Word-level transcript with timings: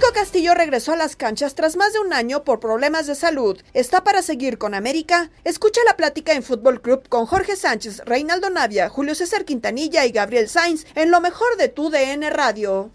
Nico 0.00 0.14
Castillo 0.14 0.54
regresó 0.54 0.94
a 0.94 0.96
las 0.96 1.14
canchas 1.14 1.54
tras 1.54 1.76
más 1.76 1.92
de 1.92 1.98
un 1.98 2.14
año 2.14 2.42
por 2.42 2.58
problemas 2.58 3.06
de 3.06 3.14
salud. 3.14 3.60
¿Está 3.74 4.02
para 4.02 4.22
seguir 4.22 4.56
con 4.56 4.72
América? 4.72 5.30
Escucha 5.44 5.82
la 5.86 5.94
plática 5.94 6.32
en 6.32 6.42
Fútbol 6.42 6.80
Club 6.80 7.06
con 7.10 7.26
Jorge 7.26 7.54
Sánchez, 7.54 8.00
Reinaldo 8.06 8.48
Navia, 8.48 8.88
Julio 8.88 9.14
César 9.14 9.44
Quintanilla 9.44 10.06
y 10.06 10.12
Gabriel 10.12 10.48
Sainz 10.48 10.86
en 10.94 11.10
lo 11.10 11.20
mejor 11.20 11.54
de 11.58 11.68
tu 11.68 11.90
DN 11.90 12.30
Radio. 12.30 12.90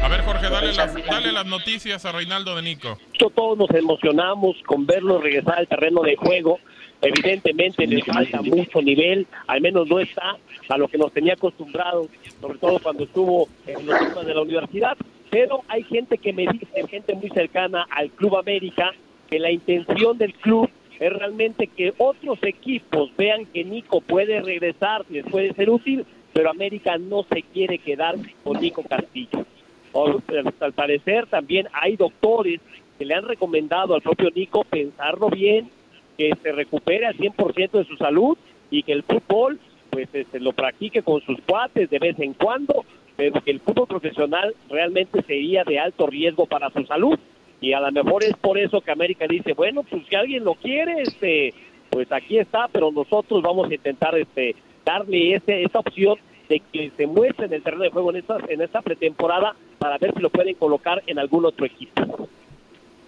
A 0.00 0.08
ver, 0.08 0.20
Jorge, 0.20 0.48
dale 0.48 0.72
las, 0.72 0.94
dale 0.94 1.32
las 1.32 1.46
noticias 1.46 2.04
a 2.04 2.12
Reinaldo 2.12 2.54
de 2.54 2.62
Nico. 2.62 2.98
Todos 3.18 3.58
nos 3.58 3.70
emocionamos 3.70 4.54
con 4.64 4.86
verlo 4.86 5.20
regresar 5.20 5.58
al 5.58 5.66
terreno 5.66 6.02
de 6.02 6.14
juego. 6.14 6.60
Evidentemente 7.00 7.86
le 7.86 8.02
falta 8.02 8.42
mucho 8.42 8.82
nivel, 8.82 9.26
al 9.46 9.60
menos 9.60 9.86
no 9.88 10.00
está 10.00 10.36
a 10.68 10.78
lo 10.78 10.88
que 10.88 10.98
nos 10.98 11.12
tenía 11.12 11.34
acostumbrados, 11.34 12.08
sobre 12.40 12.58
todo 12.58 12.78
cuando 12.80 13.04
estuvo 13.04 13.48
en 13.66 13.86
los 13.86 13.98
temas 13.98 14.26
de 14.26 14.34
la 14.34 14.42
universidad. 14.42 14.96
Pero 15.30 15.62
hay 15.68 15.84
gente 15.84 16.18
que 16.18 16.32
me 16.32 16.46
dice, 16.46 16.88
gente 16.88 17.14
muy 17.14 17.28
cercana 17.30 17.86
al 17.90 18.10
Club 18.10 18.36
América, 18.36 18.92
que 19.30 19.38
la 19.38 19.52
intención 19.52 20.18
del 20.18 20.34
club 20.34 20.68
es 20.98 21.12
realmente 21.12 21.68
que 21.68 21.92
otros 21.98 22.38
equipos 22.42 23.10
vean 23.16 23.46
que 23.46 23.64
Nico 23.64 24.00
puede 24.00 24.40
regresar, 24.40 25.04
les 25.10 25.24
puede 25.26 25.52
ser 25.54 25.70
útil, 25.70 26.04
pero 26.32 26.50
América 26.50 26.98
no 26.98 27.24
se 27.24 27.42
quiere 27.42 27.78
quedar 27.78 28.16
con 28.42 28.60
Nico 28.60 28.82
Castillo. 28.82 29.46
O, 29.92 30.20
al 30.60 30.72
parecer 30.72 31.26
también 31.26 31.68
hay 31.72 31.96
doctores 31.96 32.60
que 32.98 33.04
le 33.04 33.14
han 33.14 33.24
recomendado 33.24 33.94
al 33.94 34.02
propio 34.02 34.30
Nico 34.34 34.64
pensarlo 34.64 35.30
bien, 35.30 35.70
que 36.18 36.32
se 36.42 36.52
recupere 36.52 37.06
al 37.06 37.16
100% 37.16 37.70
de 37.70 37.84
su 37.84 37.96
salud 37.96 38.36
y 38.70 38.82
que 38.82 38.92
el 38.92 39.04
fútbol 39.04 39.58
pues 39.88 40.08
este, 40.12 40.40
lo 40.40 40.52
practique 40.52 41.02
con 41.02 41.22
sus 41.22 41.40
cuates 41.42 41.88
de 41.88 41.98
vez 41.98 42.18
en 42.18 42.34
cuando, 42.34 42.84
pero 43.16 43.40
que 43.40 43.52
el 43.52 43.60
fútbol 43.60 43.86
profesional 43.86 44.54
realmente 44.68 45.22
sería 45.22 45.64
de 45.64 45.78
alto 45.78 46.06
riesgo 46.06 46.46
para 46.46 46.70
su 46.70 46.84
salud 46.84 47.18
y 47.60 47.72
a 47.72 47.80
lo 47.80 47.90
mejor 47.90 48.24
es 48.24 48.36
por 48.36 48.58
eso 48.58 48.80
que 48.80 48.90
América 48.90 49.26
dice, 49.26 49.54
bueno, 49.54 49.82
pues 49.84 50.02
si 50.08 50.14
alguien 50.14 50.44
lo 50.44 50.54
quiere, 50.54 51.02
este 51.02 51.54
pues 51.90 52.12
aquí 52.12 52.38
está, 52.38 52.68
pero 52.68 52.90
nosotros 52.90 53.40
vamos 53.40 53.70
a 53.70 53.74
intentar 53.74 54.16
este 54.18 54.54
darle 54.84 55.34
ese, 55.34 55.62
esa 55.62 55.78
opción 55.78 56.18
de 56.48 56.60
que 56.72 56.90
se 56.96 57.06
muestre 57.06 57.46
en 57.46 57.52
el 57.54 57.62
terreno 57.62 57.84
de 57.84 57.90
juego 57.90 58.10
en 58.10 58.16
esta, 58.16 58.36
en 58.48 58.60
esta 58.60 58.82
pretemporada 58.82 59.54
para 59.78 59.98
ver 59.98 60.12
si 60.14 60.20
lo 60.20 60.30
pueden 60.30 60.54
colocar 60.54 61.02
en 61.06 61.18
algún 61.18 61.46
otro 61.46 61.64
equipo. 61.66 62.28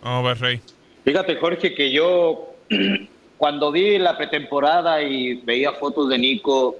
Ver, 0.03 0.39
Rey. 0.39 0.61
Fíjate, 1.05 1.37
Jorge, 1.37 1.75
que 1.75 1.91
yo 1.91 2.50
cuando 3.37 3.73
vi 3.73 3.99
la 3.99 4.17
pretemporada 4.17 5.03
y 5.03 5.35
veía 5.35 5.73
fotos 5.73 6.09
de 6.09 6.19
Nico 6.19 6.77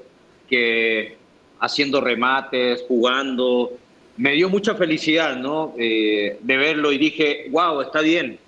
que 0.49 1.17
haciendo 1.61 2.01
remates, 2.01 2.85
jugando, 2.87 3.73
me 4.17 4.33
dio 4.33 4.49
mucha 4.49 4.75
felicidad, 4.75 5.37
¿no? 5.37 5.75
Eh, 5.79 6.39
de 6.41 6.57
verlo 6.57 6.93
y 6.93 6.99
dije, 6.99 7.47
wow, 7.51 7.81
está 7.81 8.01
bien, 8.01 8.39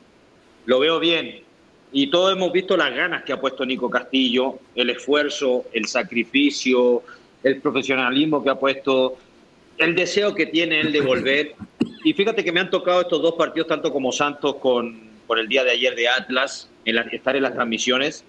lo 0.66 0.80
veo 0.80 0.98
bien. 0.98 1.40
Y 1.92 2.08
todos 2.08 2.32
hemos 2.32 2.52
visto 2.52 2.76
las 2.76 2.94
ganas 2.94 3.22
que 3.22 3.32
ha 3.32 3.40
puesto 3.40 3.64
Nico 3.64 3.88
Castillo, 3.90 4.58
el 4.74 4.90
esfuerzo, 4.90 5.64
el 5.72 5.86
sacrificio, 5.86 7.02
el 7.42 7.60
profesionalismo 7.60 8.42
que 8.42 8.50
ha 8.50 8.54
puesto, 8.54 9.16
el 9.78 9.94
deseo 9.94 10.34
que 10.34 10.46
tiene 10.46 10.80
él 10.80 10.92
de 10.92 11.00
volver. 11.00 11.54
Y 12.04 12.12
fíjate 12.14 12.42
que 12.42 12.52
me 12.52 12.60
han 12.60 12.70
tocado 12.70 13.02
estos 13.02 13.20
dos 13.20 13.34
partidos, 13.34 13.68
tanto 13.68 13.92
como 13.92 14.10
Santos 14.12 14.56
con, 14.56 15.00
con 15.26 15.38
el 15.38 15.48
día 15.48 15.64
de 15.64 15.72
ayer 15.72 15.94
de 15.94 16.08
Atlas, 16.08 16.68
en 16.84 16.96
estar 17.12 17.36
en 17.36 17.42
las 17.42 17.54
transmisiones. 17.54 18.24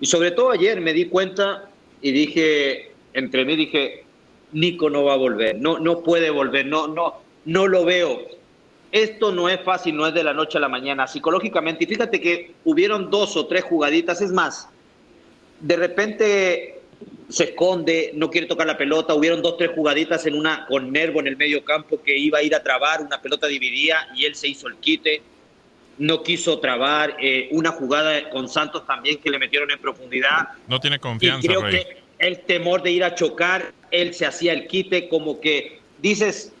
Y 0.00 0.06
sobre 0.06 0.30
todo 0.30 0.50
ayer 0.50 0.80
me 0.80 0.92
di 0.92 1.06
cuenta 1.06 1.68
y 2.00 2.12
dije, 2.12 2.92
entre 3.12 3.44
mí 3.44 3.56
dije, 3.56 4.04
Nico 4.52 4.88
no 4.90 5.04
va 5.04 5.14
a 5.14 5.16
volver, 5.16 5.56
no, 5.58 5.78
no 5.78 6.02
puede 6.02 6.30
volver, 6.30 6.66
no, 6.66 6.88
no, 6.88 7.14
no 7.44 7.66
lo 7.66 7.84
veo. 7.84 8.26
Esto 8.90 9.32
no 9.32 9.48
es 9.48 9.60
fácil, 9.60 9.96
no 9.96 10.06
es 10.06 10.14
de 10.14 10.24
la 10.24 10.32
noche 10.32 10.56
a 10.56 10.60
la 10.62 10.68
mañana, 10.68 11.06
psicológicamente. 11.06 11.84
Y 11.84 11.86
fíjate 11.86 12.20
que 12.20 12.52
hubieron 12.64 13.10
dos 13.10 13.36
o 13.36 13.46
tres 13.46 13.64
jugaditas, 13.64 14.22
es 14.22 14.32
más, 14.32 14.68
de 15.60 15.76
repente 15.76 16.80
se 17.28 17.44
esconde, 17.44 18.12
no 18.14 18.30
quiere 18.30 18.46
tocar 18.46 18.66
la 18.66 18.78
pelota, 18.78 19.14
hubieron 19.14 19.42
dos, 19.42 19.58
tres 19.58 19.70
jugaditas 19.74 20.24
en 20.26 20.34
una 20.34 20.66
con 20.66 20.90
Nervo 20.90 21.20
en 21.20 21.26
el 21.26 21.36
medio 21.36 21.62
campo 21.62 22.00
que 22.02 22.16
iba 22.16 22.38
a 22.38 22.42
ir 22.42 22.54
a 22.54 22.62
trabar, 22.62 23.02
una 23.02 23.20
pelota 23.20 23.46
dividida 23.46 24.08
y 24.14 24.24
él 24.24 24.34
se 24.34 24.48
hizo 24.48 24.66
el 24.68 24.76
quite, 24.76 25.20
no 25.98 26.22
quiso 26.22 26.58
trabar, 26.60 27.16
eh, 27.20 27.48
una 27.50 27.70
jugada 27.72 28.30
con 28.30 28.48
Santos 28.48 28.86
también 28.86 29.18
que 29.18 29.30
le 29.30 29.38
metieron 29.38 29.70
en 29.70 29.78
profundidad. 29.78 30.48
No 30.66 30.78
tiene 30.80 30.98
confianza, 30.98 31.44
Y 31.44 31.48
creo 31.48 31.62
Rey. 31.62 31.72
que 31.72 31.96
el 32.18 32.40
temor 32.40 32.82
de 32.82 32.92
ir 32.92 33.04
a 33.04 33.14
chocar, 33.14 33.72
él 33.90 34.14
se 34.14 34.26
hacía 34.26 34.52
el 34.52 34.66
quite, 34.66 35.08
como 35.08 35.40
que 35.40 35.78
dices, 36.00 36.52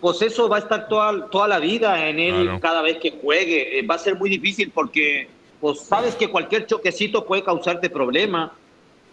pues 0.00 0.20
eso 0.22 0.48
va 0.48 0.56
a 0.56 0.60
estar 0.60 0.88
toda, 0.88 1.30
toda 1.30 1.48
la 1.48 1.58
vida 1.58 2.08
en 2.08 2.18
él 2.18 2.42
Claro. 2.42 2.60
cada 2.60 2.82
vez 2.82 2.98
que 2.98 3.12
juegue. 3.12 3.78
Eh, 3.78 3.82
va 3.86 3.94
a 3.94 3.98
ser 3.98 4.16
muy 4.16 4.28
difícil 4.28 4.70
porque, 4.74 5.28
pues 5.60 5.80
sabes 5.80 6.14
que 6.14 6.28
cualquier 6.28 6.66
choquecito 6.66 7.24
puede 7.24 7.42
causarte 7.42 7.88
problema. 7.88 8.52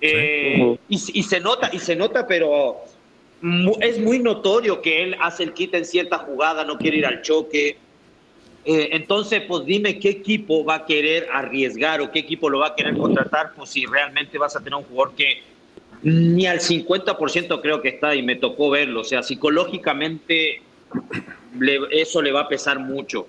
Eh, 0.02 0.78
y, 0.90 0.96
y 1.20 1.24
se 1.24 1.40
nota, 1.40 1.70
y 1.72 1.80
se 1.80 1.96
nota, 1.96 2.26
pero 2.28 2.78
es 3.80 4.00
muy 4.00 4.20
notorio 4.20 4.82
que 4.82 5.04
él 5.04 5.16
hace 5.22 5.44
el 5.44 5.54
quite 5.54 5.78
en 5.78 5.86
cierta 5.86 6.18
jugada, 6.18 6.64
no 6.66 6.78
quiere 6.78 6.98
ir 6.98 7.06
al 7.06 7.22
choque. 7.22 7.78
Eh, 8.64 8.90
entonces, 8.92 9.42
pues 9.48 9.66
dime 9.66 9.98
qué 9.98 10.10
equipo 10.10 10.64
va 10.64 10.76
a 10.76 10.86
querer 10.86 11.28
arriesgar 11.34 12.02
o 12.02 12.12
qué 12.12 12.20
equipo 12.20 12.50
lo 12.50 12.60
va 12.60 12.68
a 12.68 12.76
querer 12.76 12.96
contratar, 12.96 13.54
pues 13.56 13.72
si 13.72 13.86
realmente 13.86 14.38
vas 14.38 14.56
a 14.56 14.60
tener 14.60 14.76
un 14.76 14.84
jugador 14.84 15.16
que 15.16 15.42
ni 16.04 16.48
al 16.48 16.60
50% 16.60 17.62
creo 17.62 17.82
que 17.82 17.90
está 17.90 18.16
y 18.16 18.24
me 18.24 18.36
tocó 18.36 18.70
verlo. 18.70 19.02
O 19.02 19.04
sea, 19.04 19.24
psicológicamente 19.24 20.62
eso 21.92 22.22
le 22.22 22.32
va 22.32 22.42
a 22.42 22.48
pesar 22.48 22.80
mucho. 22.80 23.26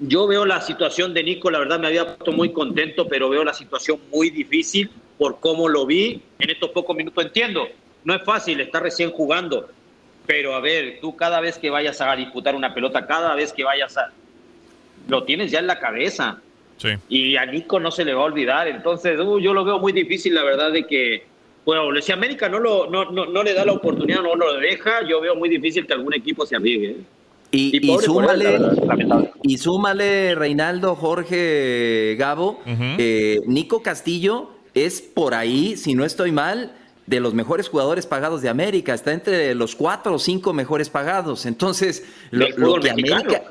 Yo 0.00 0.26
veo 0.26 0.44
la 0.44 0.60
situación 0.60 1.12
de 1.12 1.24
Nico, 1.24 1.50
la 1.50 1.58
verdad 1.58 1.80
me 1.80 1.88
había 1.88 2.04
puesto 2.04 2.32
muy 2.32 2.52
contento, 2.52 3.08
pero 3.08 3.28
veo 3.28 3.42
la 3.42 3.54
situación 3.54 3.98
muy 4.12 4.30
difícil 4.30 4.90
por 5.18 5.40
cómo 5.40 5.68
lo 5.68 5.86
vi 5.86 6.22
en 6.38 6.50
estos 6.50 6.70
pocos 6.70 6.96
minutos. 6.96 7.24
Entiendo, 7.24 7.66
no 8.04 8.14
es 8.14 8.22
fácil, 8.22 8.60
está 8.60 8.78
recién 8.78 9.10
jugando, 9.10 9.68
pero 10.26 10.54
a 10.54 10.60
ver, 10.60 10.98
tú 11.00 11.16
cada 11.16 11.40
vez 11.40 11.58
que 11.58 11.70
vayas 11.70 12.00
a 12.00 12.14
disputar 12.14 12.54
una 12.54 12.74
pelota, 12.74 13.06
cada 13.06 13.34
vez 13.34 13.52
que 13.52 13.64
vayas 13.64 13.96
a... 13.96 14.12
Lo 15.08 15.24
tienes 15.24 15.50
ya 15.50 15.58
en 15.58 15.66
la 15.66 15.80
cabeza. 15.80 16.40
Sí. 16.76 16.90
Y 17.08 17.36
a 17.36 17.44
Nico 17.44 17.80
no 17.80 17.90
se 17.90 18.04
le 18.04 18.14
va 18.14 18.22
a 18.22 18.26
olvidar. 18.26 18.68
Entonces, 18.68 19.18
uh, 19.18 19.40
yo 19.40 19.52
lo 19.52 19.64
veo 19.64 19.80
muy 19.80 19.92
difícil, 19.92 20.34
la 20.34 20.44
verdad, 20.44 20.70
de 20.70 20.86
que 20.86 21.24
bueno, 21.68 22.00
si 22.00 22.12
América 22.12 22.48
no, 22.48 22.60
lo, 22.60 22.88
no, 22.88 23.10
no, 23.10 23.42
le 23.42 23.52
da 23.52 23.62
la 23.62 23.72
oportunidad, 23.72 24.22
no 24.22 24.34
lo 24.34 24.54
deja, 24.54 25.06
yo 25.06 25.20
veo 25.20 25.36
muy 25.36 25.50
difícil 25.50 25.86
que 25.86 25.92
algún 25.92 26.14
equipo 26.14 26.46
se 26.46 26.56
arriesgue. 26.56 26.96
Y, 27.50 27.76
y, 27.76 27.98
súmale, 27.98 28.58
y, 29.42 29.58
súmale, 29.58 30.34
Reinaldo, 30.34 30.94
Jorge, 30.94 32.16
Gabo, 32.18 32.62
eh, 32.66 33.40
Nico 33.44 33.82
Castillo 33.82 34.50
es 34.72 35.02
por 35.02 35.34
ahí, 35.34 35.76
si 35.76 35.94
no 35.94 36.06
estoy 36.06 36.32
mal, 36.32 36.72
de 37.04 37.20
los 37.20 37.34
mejores 37.34 37.68
jugadores 37.68 38.06
pagados 38.06 38.40
de 38.40 38.48
América, 38.48 38.94
está 38.94 39.12
entre 39.12 39.54
los 39.54 39.76
cuatro 39.76 40.14
o 40.14 40.18
cinco 40.18 40.54
mejores 40.54 40.88
pagados. 40.88 41.44
Entonces, 41.44 42.02
lo, 42.30 42.80
que 42.80 42.88
América, 42.88 43.42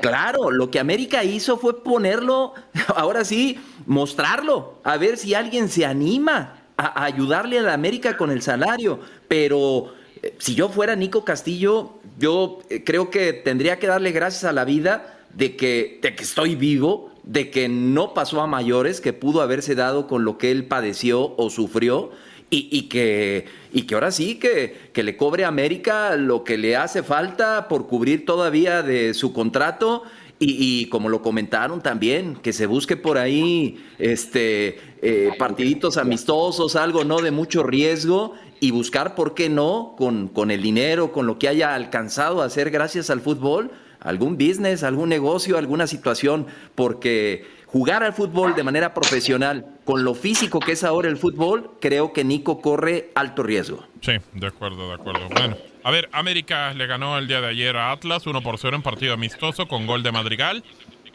claro, 0.00 0.50
lo 0.50 0.70
que 0.70 0.80
América 0.80 1.24
hizo 1.24 1.58
fue 1.58 1.82
ponerlo, 1.82 2.54
ahora 2.94 3.24
sí, 3.24 3.58
mostrarlo, 3.86 4.80
a 4.84 4.96
ver 4.96 5.16
si 5.16 5.34
alguien 5.34 5.68
se 5.68 5.84
anima 5.84 6.62
a, 6.76 7.04
ayudarle 7.04 7.58
a 7.58 7.62
la 7.62 7.74
América 7.74 8.16
con 8.16 8.30
el 8.30 8.42
salario. 8.42 9.00
Pero 9.28 9.94
eh, 10.22 10.34
si 10.38 10.54
yo 10.54 10.68
fuera 10.68 10.96
Nico 10.96 11.24
Castillo, 11.24 11.98
yo 12.18 12.60
eh, 12.70 12.84
creo 12.84 13.10
que 13.10 13.32
tendría 13.32 13.78
que 13.78 13.86
darle 13.86 14.12
gracias 14.12 14.44
a 14.44 14.52
la 14.52 14.64
vida 14.64 15.18
de 15.34 15.56
que, 15.56 15.98
de 16.02 16.14
que 16.14 16.22
estoy 16.22 16.54
vivo, 16.54 17.10
de 17.22 17.50
que 17.50 17.68
no 17.68 18.14
pasó 18.14 18.40
a 18.40 18.46
mayores, 18.46 19.00
que 19.00 19.12
pudo 19.12 19.42
haberse 19.42 19.74
dado 19.74 20.06
con 20.06 20.24
lo 20.24 20.38
que 20.38 20.50
él 20.50 20.64
padeció 20.64 21.34
o 21.36 21.50
sufrió 21.50 22.10
y, 22.50 22.82
que, 22.82 23.44
y 23.72 23.82
que 23.82 23.94
ahora 23.94 24.10
sí 24.10 24.36
que, 24.36 24.90
que, 24.92 25.02
le 25.02 25.16
cobre 25.16 25.44
a 25.44 25.48
América 25.48 26.16
lo 26.16 26.44
que 26.44 26.56
le 26.56 26.76
hace 26.76 27.02
falta 27.02 27.68
por 27.68 27.86
cubrir 27.86 28.24
todavía 28.24 28.82
de 28.82 29.14
su 29.14 29.32
contrato. 29.32 30.02
Y, 30.40 30.86
como 30.86 31.08
lo 31.08 31.20
comentaron 31.20 31.80
también, 31.82 32.36
que 32.36 32.52
se 32.52 32.66
busque 32.66 32.96
por 32.96 33.18
ahí 33.18 33.84
este, 33.98 34.78
eh, 35.02 35.32
partiditos 35.36 35.96
amistosos, 35.96 36.76
algo 36.76 37.02
no 37.02 37.20
de 37.20 37.32
mucho 37.32 37.64
riesgo, 37.64 38.34
y 38.60 38.70
buscar, 38.70 39.16
¿por 39.16 39.34
qué 39.34 39.48
no?, 39.48 39.96
con, 39.98 40.28
con 40.28 40.52
el 40.52 40.62
dinero, 40.62 41.10
con 41.10 41.26
lo 41.26 41.40
que 41.40 41.48
haya 41.48 41.74
alcanzado 41.74 42.40
a 42.40 42.44
hacer 42.44 42.70
gracias 42.70 43.10
al 43.10 43.20
fútbol, 43.20 43.72
algún 43.98 44.38
business, 44.38 44.84
algún 44.84 45.08
negocio, 45.08 45.58
alguna 45.58 45.88
situación, 45.88 46.46
porque 46.76 47.44
jugar 47.72 48.02
al 48.02 48.12
fútbol 48.12 48.54
de 48.54 48.62
manera 48.62 48.94
profesional, 48.94 49.64
con 49.84 50.04
lo 50.04 50.14
físico 50.14 50.60
que 50.60 50.72
es 50.72 50.84
ahora 50.84 51.08
el 51.08 51.16
fútbol, 51.16 51.70
creo 51.80 52.12
que 52.12 52.24
Nico 52.24 52.60
corre 52.60 53.10
alto 53.14 53.42
riesgo. 53.42 53.84
Sí, 54.00 54.12
de 54.34 54.46
acuerdo, 54.46 54.88
de 54.88 54.94
acuerdo. 54.94 55.28
Bueno, 55.28 55.56
a 55.82 55.90
ver, 55.90 56.08
América 56.12 56.72
le 56.74 56.86
ganó 56.86 57.18
el 57.18 57.28
día 57.28 57.40
de 57.40 57.48
ayer 57.48 57.76
a 57.76 57.92
Atlas 57.92 58.26
1 58.26 58.42
por 58.42 58.58
0 58.58 58.76
en 58.76 58.82
partido 58.82 59.14
amistoso 59.14 59.68
con 59.68 59.86
gol 59.86 60.02
de 60.02 60.12
Madrigal. 60.12 60.64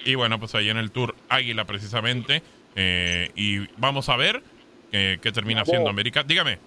Y 0.06 0.16
bueno, 0.16 0.40
pues 0.40 0.54
ahí 0.56 0.70
en 0.70 0.78
el 0.78 0.92
Tour 0.92 1.16
Águila 1.30 1.66
precisamente. 1.66 2.42
Eh, 2.76 3.32
y 3.36 3.60
vamos 3.78 4.10
a 4.10 4.18
ver 4.18 4.42
qué 4.92 5.32
termina 5.34 5.62
haciendo 5.62 5.90
América. 5.90 6.24
Dígame. 6.24 6.60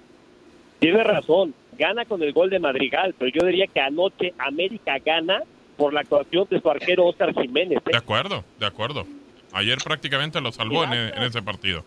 Tiene 0.80 1.02
razón, 1.04 1.54
gana 1.78 2.04
con 2.04 2.22
el 2.22 2.32
gol 2.32 2.50
de 2.50 2.58
Madrigal, 2.58 3.14
pero 3.18 3.30
yo 3.32 3.46
diría 3.46 3.66
que 3.66 3.80
anoche 3.80 4.34
América 4.38 4.98
gana 5.04 5.42
por 5.76 5.92
la 5.92 6.00
actuación 6.00 6.46
de 6.50 6.60
su 6.60 6.70
arquero 6.70 7.06
Oscar 7.06 7.32
Jiménez. 7.34 7.78
¿eh? 7.78 7.90
De 7.92 7.96
acuerdo, 7.96 8.44
de 8.58 8.66
acuerdo. 8.66 9.06
Ayer 9.56 9.78
prácticamente 9.82 10.40
lo 10.40 10.52
salvó 10.52 10.84
en, 10.84 10.92
ese 11.22 11.40
partido. 11.40 11.82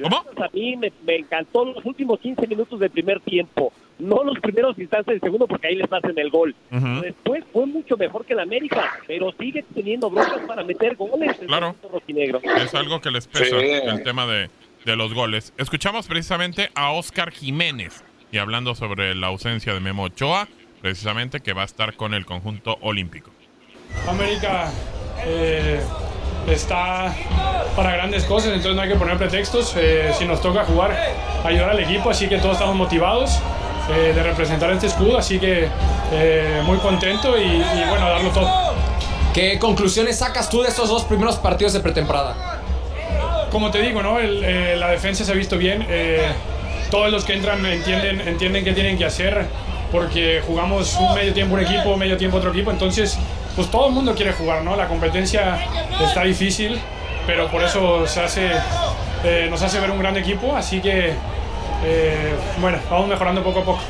¿Cómo? 0.00 0.18
A 0.18 0.48
mí 0.52 0.76
me, 0.76 0.92
encantó 1.16 1.64
los 1.64 1.84
últimos 1.84 2.20
15 2.20 2.46
minutos 2.46 2.78
del 2.78 2.90
primer 2.90 3.20
tiempo. 3.20 3.72
No 3.98 4.22
los 4.22 4.38
primeros 4.38 4.78
instantes 4.78 5.14
del 5.14 5.20
segundo, 5.20 5.48
porque 5.48 5.66
ahí 5.66 5.74
les 5.74 5.92
hacen 5.92 6.16
el 6.16 6.30
gol. 6.30 6.54
Después 7.02 7.42
fue 7.52 7.66
mucho 7.66 7.96
mejor 7.96 8.24
que 8.24 8.34
el 8.34 8.38
América, 8.38 9.00
pero 9.08 9.32
sigue 9.32 9.64
teniendo 9.74 10.08
broncas 10.08 10.40
para 10.46 10.62
meter 10.62 10.94
goles. 10.94 11.36
Claro. 11.46 11.74
Es 12.62 12.74
algo 12.76 13.00
que 13.00 13.10
les 13.10 13.26
pesa 13.26 13.56
el 13.56 14.04
tema 14.04 14.26
de, 14.26 14.48
de 14.84 14.96
los 14.96 15.14
goles. 15.14 15.52
Escuchamos 15.58 16.06
precisamente 16.06 16.70
a 16.76 16.92
Oscar 16.92 17.32
Jiménez 17.32 18.04
y 18.30 18.38
hablando 18.38 18.76
sobre 18.76 19.16
la 19.16 19.26
ausencia 19.26 19.74
de 19.74 19.80
Memo 19.80 20.04
Ochoa, 20.04 20.46
precisamente 20.80 21.40
que 21.40 21.54
va 21.54 21.62
a 21.62 21.64
estar 21.64 21.94
con 21.94 22.14
el 22.14 22.24
conjunto 22.24 22.78
olímpico. 22.82 23.32
América 24.06 24.70
eh, 25.26 25.80
está 26.46 27.14
para 27.76 27.92
grandes 27.92 28.24
cosas, 28.24 28.48
entonces 28.48 28.74
no 28.74 28.82
hay 28.82 28.88
que 28.88 28.96
poner 28.96 29.16
pretextos. 29.18 29.74
Eh, 29.76 30.12
si 30.18 30.24
nos 30.24 30.40
toca 30.40 30.64
jugar, 30.64 30.96
ayudar 31.44 31.70
al 31.70 31.80
equipo, 31.80 32.10
así 32.10 32.28
que 32.28 32.38
todos 32.38 32.54
estamos 32.54 32.76
motivados 32.76 33.38
eh, 33.90 34.12
de 34.14 34.22
representar 34.22 34.70
este 34.72 34.86
escudo, 34.86 35.18
así 35.18 35.38
que 35.38 35.68
eh, 36.12 36.62
muy 36.64 36.78
contento 36.78 37.36
y, 37.38 37.44
y, 37.44 37.84
bueno, 37.88 38.08
darlo 38.08 38.30
todo. 38.30 38.50
¿Qué 39.32 39.58
conclusiones 39.58 40.18
sacas 40.18 40.48
tú 40.48 40.62
de 40.62 40.68
estos 40.68 40.88
dos 40.88 41.04
primeros 41.04 41.36
partidos 41.36 41.72
de 41.74 41.80
pretemporada? 41.80 42.60
Como 43.50 43.70
te 43.70 43.80
digo, 43.80 44.02
¿no? 44.02 44.18
la 44.20 44.88
defensa 44.90 45.24
se 45.24 45.32
ha 45.32 45.34
visto 45.34 45.56
bien. 45.56 45.86
todos 46.90 47.10
los 47.10 47.24
que 47.24 47.34
entran 47.34 47.64
entienden, 47.64 48.26
entienden 48.26 48.64
qué 48.64 48.72
tienen 48.72 48.98
que 48.98 49.04
hacer 49.04 49.46
porque 49.90 50.42
jugamos 50.46 50.94
un 50.96 51.14
medio 51.14 51.32
tiempo 51.32 51.54
un 51.54 51.60
equipo, 51.60 51.96
medio 51.96 52.16
tiempo 52.16 52.38
otro 52.38 52.50
equipo, 52.50 52.70
entonces 52.70 53.18
pues 53.58 53.72
todo 53.72 53.88
el 53.88 53.92
mundo 53.92 54.14
quiere 54.14 54.32
jugar, 54.34 54.62
¿no? 54.62 54.76
La 54.76 54.86
competencia 54.86 55.58
está 56.00 56.22
difícil, 56.22 56.78
pero 57.26 57.48
por 57.48 57.60
eso 57.60 58.06
se 58.06 58.20
hace, 58.20 58.52
eh, 59.24 59.48
nos 59.50 59.60
hace 59.62 59.80
ver 59.80 59.90
un 59.90 59.98
gran 59.98 60.16
equipo, 60.16 60.54
así 60.54 60.80
que, 60.80 61.12
eh, 61.82 62.34
bueno, 62.60 62.78
vamos 62.88 63.08
mejorando 63.08 63.42
poco 63.42 63.58
a 63.58 63.64
poco. 63.64 63.80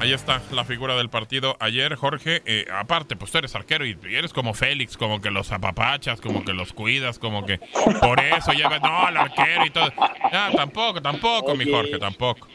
Ahí 0.00 0.12
está 0.12 0.42
la 0.50 0.66
figura 0.66 0.96
del 0.96 1.08
partido 1.08 1.56
ayer, 1.60 1.94
Jorge. 1.94 2.42
Eh, 2.44 2.66
aparte, 2.70 3.16
pues 3.16 3.30
tú 3.32 3.38
eres 3.38 3.54
arquero 3.54 3.86
y, 3.86 3.96
eres 4.10 4.34
como 4.34 4.52
Félix, 4.52 4.98
como 4.98 5.22
que 5.22 5.30
los 5.30 5.50
apapachas, 5.50 6.20
como 6.20 6.44
que 6.44 6.52
los 6.52 6.74
cuidas, 6.74 7.18
como 7.18 7.46
que 7.46 7.58
por 8.02 8.20
eso 8.20 8.52
llegas, 8.52 8.82
no, 8.82 9.06
al 9.06 9.16
arquero 9.16 9.64
y 9.64 9.70
todo. 9.70 9.90
Ah, 9.98 10.50
tampoco, 10.54 11.00
tampoco, 11.00 11.54
mi 11.54 11.64
Jorge, 11.64 11.96
tampoco. 11.98 12.48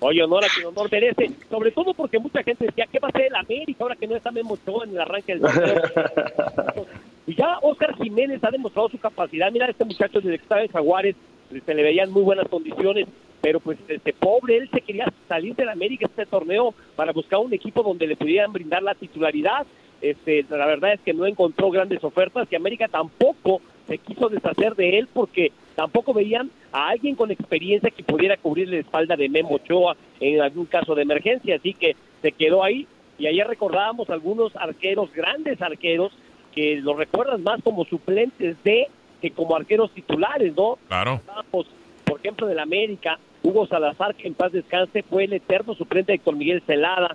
Oye, 0.00 0.22
honor 0.22 0.44
a 0.44 0.48
quien 0.48 0.66
honor 0.66 0.90
merece, 0.90 1.30
sobre 1.48 1.70
todo 1.70 1.94
porque 1.94 2.18
mucha 2.18 2.42
gente 2.42 2.66
decía, 2.66 2.86
¿qué 2.90 2.98
va 2.98 3.08
a 3.08 3.10
hacer 3.10 3.26
el 3.26 3.36
América 3.36 3.84
ahora 3.84 3.96
que 3.96 4.06
no 4.06 4.16
está 4.16 4.30
Memo 4.30 4.54
Ochoa 4.54 4.84
en 4.84 4.90
el 4.90 5.00
arranque 5.00 5.36
del 5.36 5.42
Y 7.26 7.34
ya 7.34 7.58
Oscar 7.62 7.96
Jiménez 7.96 8.42
ha 8.44 8.50
demostrado 8.50 8.90
su 8.90 8.98
capacidad. 8.98 9.50
Mira, 9.50 9.66
este 9.66 9.84
muchacho 9.84 10.20
desde 10.20 10.36
que 10.36 10.42
estaba 10.42 10.62
en 10.62 10.68
Jaguares, 10.68 11.16
se 11.64 11.74
le 11.74 11.82
veían 11.82 12.10
muy 12.10 12.22
buenas 12.22 12.48
condiciones, 12.48 13.06
pero 13.40 13.60
pues 13.60 13.78
este 13.88 14.12
pobre, 14.12 14.58
él 14.58 14.68
se 14.72 14.80
quería 14.80 15.10
salir 15.28 15.54
del 15.54 15.68
América 15.68 16.06
este 16.06 16.26
torneo 16.26 16.74
para 16.96 17.12
buscar 17.12 17.38
un 17.38 17.52
equipo 17.54 17.82
donde 17.82 18.06
le 18.06 18.16
pudieran 18.16 18.52
brindar 18.52 18.82
la 18.82 18.94
titularidad. 18.94 19.66
Este, 20.02 20.44
la 20.50 20.66
verdad 20.66 20.94
es 20.94 21.00
que 21.00 21.14
no 21.14 21.26
encontró 21.26 21.70
grandes 21.70 22.04
ofertas 22.04 22.46
y 22.50 22.56
América 22.56 22.88
tampoco 22.88 23.62
se 23.86 23.98
quiso 23.98 24.28
deshacer 24.28 24.74
de 24.74 24.98
él 24.98 25.08
porque 25.12 25.52
tampoco 25.74 26.12
veían 26.12 26.50
a 26.72 26.88
alguien 26.88 27.14
con 27.14 27.30
experiencia 27.30 27.90
que 27.90 28.02
pudiera 28.02 28.36
cubrir 28.36 28.68
la 28.68 28.78
espalda 28.78 29.16
de 29.16 29.28
Memo 29.28 29.56
Ochoa 29.56 29.96
en 30.20 30.40
algún 30.40 30.66
caso 30.66 30.94
de 30.94 31.02
emergencia, 31.02 31.56
así 31.56 31.74
que 31.74 31.96
se 32.22 32.32
quedó 32.32 32.62
ahí 32.62 32.86
y 33.18 33.26
ayer 33.26 33.46
recordábamos 33.46 34.10
algunos 34.10 34.54
arqueros, 34.56 35.12
grandes 35.12 35.60
arqueros, 35.62 36.12
que 36.54 36.76
los 36.76 36.96
recuerdan 36.96 37.42
más 37.42 37.62
como 37.62 37.84
suplentes 37.84 38.56
de 38.62 38.88
que 39.20 39.30
como 39.30 39.56
arqueros 39.56 39.90
titulares, 39.92 40.54
¿no? 40.56 40.78
Claro. 40.88 41.20
por 41.50 42.18
ejemplo, 42.20 42.46
del 42.46 42.58
América, 42.58 43.18
Hugo 43.42 43.66
Salazar, 43.66 44.14
que 44.14 44.28
en 44.28 44.34
paz 44.34 44.52
descanse, 44.52 45.02
fue 45.02 45.24
el 45.24 45.32
eterno 45.32 45.74
suplente 45.74 46.12
de 46.12 46.16
Héctor 46.16 46.36
Miguel 46.36 46.62
Celada. 46.66 47.14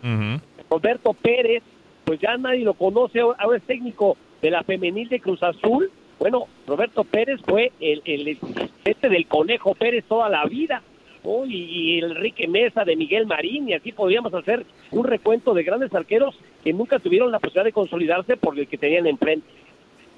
Roberto 0.70 1.14
Pérez, 1.14 1.64
pues 2.06 2.20
ya 2.20 2.38
nadie 2.38 2.64
lo 2.64 2.74
conoce, 2.74 3.20
ahora 3.20 3.58
es 3.58 3.64
técnico 3.64 4.18
de 4.42 4.52
la 4.52 4.64
femenil 4.64 5.10
de 5.10 5.20
Cruz 5.20 5.42
Azul, 5.44 5.92
bueno, 6.20 6.48
Roberto 6.68 7.04
Pérez 7.06 7.40
fue 7.46 7.72
el, 7.80 8.02
el 8.06 8.38
este 8.84 9.10
del 9.10 9.26
Conejo 9.28 9.74
Pérez 9.74 10.04
toda 10.08 10.30
la 10.30 10.46
vida. 10.46 10.84
y, 11.48 12.00
el 12.00 12.12
Enrique 12.12 12.48
Mesa 12.48 12.84
de 12.84 12.96
Miguel 12.96 13.26
Marín, 13.26 13.70
y 13.70 13.74
aquí 13.74 13.92
podríamos 13.92 14.34
hacer 14.34 14.66
un 14.92 15.06
recuento 15.06 15.54
de 15.54 15.64
grandes 15.64 15.94
arqueros 15.94 16.38
que 16.64 16.74
nunca 16.74 17.00
tuvieron 17.00 17.32
la 17.32 17.40
posibilidad 17.40 17.66
de 17.66 17.74
consolidarse 17.74 18.38
por 18.38 18.58
el 18.58 18.68
que 18.68 18.78
tenían 18.78 19.08
enfrente. 19.08 19.48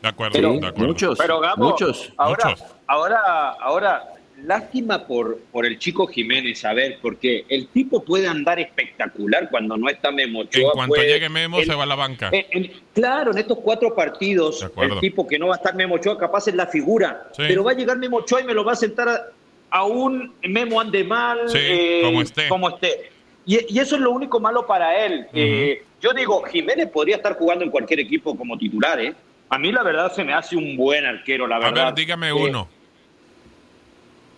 De 0.02 0.10
acuerdo, 0.10 0.40
de 0.40 0.68
acuerdo. 0.68 0.88
Muchos, 0.88 1.18
Pero 1.20 1.40
Gabo, 1.40 1.64
muchos. 1.64 2.12
Ahora, 2.18 2.56
ahora, 2.88 3.52
ahora 3.60 4.04
lástima 4.44 5.06
por, 5.08 5.40
por 5.52 5.66
el 5.66 5.78
chico 5.80 6.08
Jiménez, 6.08 6.64
a 6.66 6.74
ver, 6.74 6.98
porque 7.02 7.46
el 7.50 7.68
tipo 7.68 8.04
puede 8.04 8.28
andar 8.28 8.60
espectacular 8.60 9.50
cuando 9.50 9.78
no 9.78 9.90
está 9.90 10.12
Memo 10.12 10.40
Ochoa. 10.42 10.62
En 10.64 10.70
cuanto 10.72 10.96
puede- 10.96 11.08
llegue 11.08 11.30
Memo, 11.30 11.60
el- 11.60 11.66
se 11.66 11.76
va 11.76 11.84
a 11.84 11.86
la 11.88 11.96
banca. 11.96 12.30
en- 12.32 12.46
en- 12.52 12.72
claro, 12.94 13.32
en 13.32 13.38
estos 13.38 13.60
cuatro 13.60 13.96
partidos, 13.96 14.68
el 14.78 15.00
tipo 15.00 15.28
que 15.28 15.38
no 15.40 15.48
va 15.48 15.56
a 15.56 15.58
estar 15.58 15.76
Memo 15.76 15.96
Ochoa 15.96 16.18
capaz 16.18 16.48
es 16.48 16.56
la 16.56 16.68
figura, 16.68 17.28
Sí. 17.34 17.44
pero 17.48 17.64
va 17.64 17.72
a 17.72 17.76
llegar 17.76 17.98
Memo 17.98 18.18
Ochoa 18.18 18.42
y 18.42 18.44
me 18.46 18.54
lo 18.54 18.64
va 18.64 18.74
a 18.74 18.76
sentar 18.76 19.10
a, 19.10 19.22
a 19.70 19.86
un 19.86 20.34
Memo 20.44 20.80
ande 20.82 21.04
mal, 21.04 21.48
Sí, 21.50 21.58
eh, 21.62 22.02
como 22.04 22.22
esté. 22.22 22.48
como 22.50 22.70
esté. 22.70 23.10
Y, 23.46 23.74
y 23.76 23.80
eso 23.80 23.96
es 23.96 24.02
lo 24.02 24.12
único 24.12 24.40
malo 24.40 24.66
para 24.68 25.04
él. 25.06 25.28
Eh, 25.34 25.84
yo 26.02 26.14
digo, 26.14 26.44
Jiménez 26.44 26.90
podría 26.90 27.16
estar 27.16 27.36
jugando 27.38 27.64
en 27.66 27.72
cualquier 27.72 28.00
equipo 28.00 28.36
como 28.38 28.58
titular, 28.58 29.00
¿eh? 29.00 29.14
A 29.50 29.58
mí 29.58 29.72
la 29.72 29.84
verdad 29.84 30.12
se 30.14 30.24
me 30.24 30.34
hace 30.34 30.56
un 30.56 30.78
buen 30.78 31.06
arquero, 31.06 31.48
la 31.48 31.56
A 31.58 31.60
verdad. 31.60 31.86
ver, 31.88 31.94
dígame 31.96 32.30
Eh, 32.30 32.34
uno. 32.34 32.68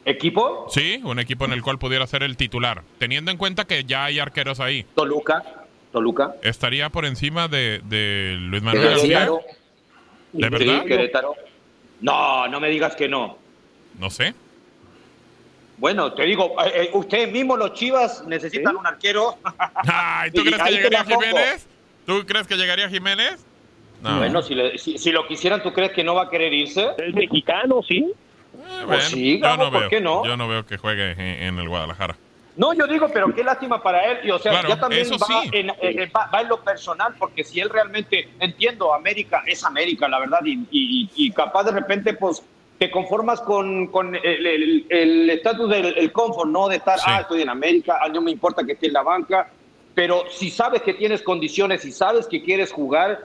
¿Equipo? 0.06 0.68
Sí, 0.70 1.00
un 1.04 1.20
equipo 1.20 1.46
en 1.46 1.54
el 1.54 1.62
cual 1.62 1.80
pudiera 1.80 2.06
ser 2.08 2.24
el 2.24 2.36
titular. 2.36 2.84
Teniendo 2.98 3.32
en 3.32 3.38
cuenta 3.38 3.66
que 3.66 3.86
ya 3.86 4.06
hay 4.06 4.20
arqueros 4.20 4.60
ahí. 4.60 4.86
Toluca. 4.96 5.44
Toluca. 5.92 6.36
¿Estaría 6.42 6.90
por 6.90 7.06
encima 7.06 7.48
de, 7.48 7.82
de 7.86 8.36
Luis 8.40 8.62
Manuel 8.64 9.00
Querétaro. 9.00 9.36
García? 9.36 9.54
¿De 10.34 10.50
verdad? 10.50 10.82
Sí, 10.82 10.88
Querétaro. 10.88 11.36
No, 12.02 12.48
no 12.50 12.60
me 12.60 12.70
digas 12.70 12.96
que 12.96 13.08
no. 13.08 13.38
No 13.98 14.10
sé. 14.10 14.34
Bueno, 15.78 16.14
te 16.14 16.24
digo, 16.24 16.56
eh, 16.66 16.72
eh, 16.86 16.90
ustedes 16.94 17.32
mismos 17.32 17.58
los 17.60 17.74
Chivas 17.74 18.24
necesitan 18.28 18.76
un 18.76 18.86
arquero. 18.86 19.38
Ay, 19.76 20.32
¿tú 20.32 20.44
crees 20.44 20.62
que 20.62 20.72
llegaría. 20.72 21.04
Jiménez? 21.04 21.68
¿Tú 22.06 22.26
crees 22.26 22.48
que 22.48 22.56
llegaría 22.56 22.90
Jiménez? 22.90 23.46
No. 24.02 24.18
Bueno, 24.18 24.42
si, 24.42 24.54
le- 24.56 24.78
si- 24.78 24.98
si 24.98 25.12
lo 25.12 25.26
quisieran, 25.28 25.64
¿tú 25.64 25.72
crees 25.72 25.92
que 25.94 26.04
no 26.04 26.14
va 26.16 26.24
a 26.24 26.30
querer 26.30 26.54
irse? 26.54 26.90
Es 26.98 27.14
mexicano, 27.14 27.82
sí. 27.88 28.12
Eh, 28.54 28.84
Pues 28.86 29.04
sí, 29.06 29.40
yo 29.40 29.58
no 29.58 29.72
¿por 29.72 29.80
veo, 29.82 29.90
qué 29.90 30.02
no? 30.02 30.26
Yo 30.26 30.38
no 30.38 30.48
veo 30.48 30.66
que 30.66 30.78
juegue 30.78 31.12
en, 31.12 31.20
en 31.22 31.60
el 31.60 31.70
Guadalajara. 31.70 32.16
No, 32.56 32.72
yo 32.74 32.86
digo, 32.86 33.08
pero 33.12 33.34
qué 33.34 33.44
lástima 33.44 33.82
para 33.82 34.12
él. 34.12 34.20
Y 34.24 34.32
o 34.32 34.38
sea, 34.38 34.52
Claro, 34.52 34.70
ya 34.70 34.80
también 34.80 35.02
eso 35.02 35.18
va, 35.18 35.42
sí. 35.42 35.50
en, 35.54 35.70
eh, 35.72 35.76
eh, 35.82 36.12
va, 36.16 36.30
va 36.32 36.42
en 36.42 36.50
lo 36.50 36.64
personal, 36.64 37.16
porque 37.18 37.44
si 37.44 37.60
él 37.60 37.70
realmente, 37.70 38.30
entiendo, 38.40 38.94
América 38.94 39.42
es 39.48 39.64
América, 39.64 40.08
la 40.08 40.20
verdad, 40.20 40.40
y, 40.46 40.60
y- 40.70 41.10
y 41.16 41.32
capaz 41.32 41.64
de 41.64 41.72
repente, 41.72 42.14
pues, 42.14 42.44
te 42.78 42.92
conformas 42.92 43.42
con, 43.42 43.88
con 43.88 44.16
el- 44.16 44.46
el 44.46 44.86
el 44.90 45.30
estatus 45.30 45.70
del 45.70 45.98
el 45.98 46.12
confort, 46.12 46.50
¿no? 46.50 46.68
De 46.68 46.76
estar, 46.78 47.00
ah, 47.08 47.22
estoy 47.22 47.42
en 47.42 47.50
América, 47.50 48.00
ah, 48.02 48.10
no 48.10 48.22
me 48.22 48.30
importa 48.32 48.64
que 48.64 48.74
esté 48.74 48.88
en 48.88 48.94
la 48.94 49.04
banca, 49.04 49.50
pero 49.96 50.24
si 50.30 50.50
sabes 50.52 50.82
que 50.82 50.94
tienes 50.94 51.22
condiciones 51.24 51.86
y 51.86 51.92
sabes 51.92 52.28
que 52.28 52.44
quieres 52.44 52.72
jugar, 52.72 53.20